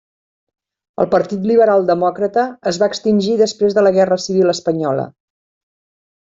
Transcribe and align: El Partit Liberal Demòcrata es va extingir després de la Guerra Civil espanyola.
El 1.03 1.09
Partit 1.11 1.43
Liberal 1.49 1.85
Demòcrata 1.91 2.47
es 2.73 2.81
va 2.85 2.89
extingir 2.93 3.37
després 3.45 3.79
de 3.79 3.87
la 3.87 3.95
Guerra 4.01 4.21
Civil 4.27 4.57
espanyola. 4.59 5.09